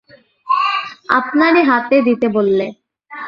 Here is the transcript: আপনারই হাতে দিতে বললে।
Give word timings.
আপনারই 1.09 1.63
হাতে 1.63 1.97
দিতে 2.01 2.27
বললে। 2.29 2.65